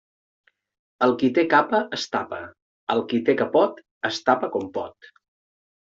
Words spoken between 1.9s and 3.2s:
es tapa; el